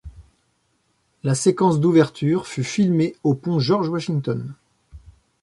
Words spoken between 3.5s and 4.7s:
George Washington.